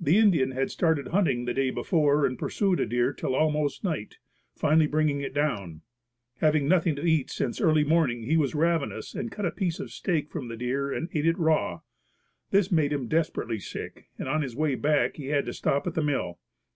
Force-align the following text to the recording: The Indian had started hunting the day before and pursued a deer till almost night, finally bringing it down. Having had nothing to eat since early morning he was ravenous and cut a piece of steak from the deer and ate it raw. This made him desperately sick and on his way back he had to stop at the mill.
The 0.00 0.16
Indian 0.16 0.52
had 0.52 0.70
started 0.70 1.08
hunting 1.08 1.44
the 1.44 1.52
day 1.52 1.68
before 1.68 2.24
and 2.24 2.38
pursued 2.38 2.80
a 2.80 2.86
deer 2.86 3.12
till 3.12 3.34
almost 3.34 3.84
night, 3.84 4.16
finally 4.54 4.86
bringing 4.86 5.20
it 5.20 5.34
down. 5.34 5.82
Having 6.38 6.62
had 6.62 6.70
nothing 6.70 6.96
to 6.96 7.04
eat 7.04 7.28
since 7.28 7.60
early 7.60 7.84
morning 7.84 8.22
he 8.22 8.38
was 8.38 8.54
ravenous 8.54 9.14
and 9.14 9.30
cut 9.30 9.44
a 9.44 9.50
piece 9.50 9.78
of 9.78 9.90
steak 9.92 10.30
from 10.30 10.48
the 10.48 10.56
deer 10.56 10.90
and 10.90 11.10
ate 11.12 11.26
it 11.26 11.38
raw. 11.38 11.80
This 12.52 12.72
made 12.72 12.90
him 12.94 13.06
desperately 13.06 13.58
sick 13.58 14.08
and 14.18 14.30
on 14.30 14.40
his 14.40 14.56
way 14.56 14.76
back 14.76 15.16
he 15.16 15.26
had 15.26 15.44
to 15.44 15.52
stop 15.52 15.86
at 15.86 15.92
the 15.92 16.02
mill. 16.02 16.38